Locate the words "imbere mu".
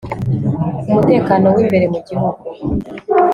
1.63-1.99